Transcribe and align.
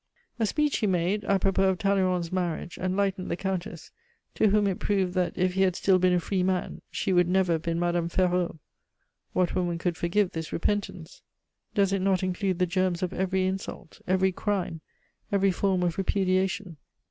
A 0.39 0.47
speech 0.47 0.77
he 0.77 0.87
made, 0.87 1.23
a 1.25 1.37
propos 1.37 1.69
of 1.69 1.77
Talleyrand's 1.77 2.31
marriage, 2.31 2.79
enlightened 2.79 3.29
the 3.29 3.37
Countess, 3.37 3.91
to 4.33 4.47
whom 4.47 4.65
it 4.65 4.79
proved 4.79 5.13
that 5.13 5.37
if 5.37 5.53
he 5.53 5.61
had 5.61 5.75
still 5.75 5.99
been 5.99 6.13
a 6.15 6.19
free 6.19 6.41
man 6.41 6.81
she 6.89 7.13
would 7.13 7.27
never 7.27 7.51
have 7.53 7.61
been 7.61 7.79
Madame 7.79 8.09
Ferraud. 8.09 8.57
What 9.33 9.53
woman 9.53 9.77
could 9.77 9.95
forgive 9.97 10.31
this 10.31 10.51
repentance? 10.51 11.21
Does 11.75 11.93
it 11.93 12.01
not 12.01 12.23
include 12.23 12.57
the 12.57 12.65
germs 12.65 13.03
of 13.03 13.13
every 13.13 13.45
insult, 13.45 14.01
every 14.07 14.31
crime, 14.31 14.81
every 15.31 15.51
form 15.51 15.83
of 15.83 15.99
repudiation? 15.99 16.77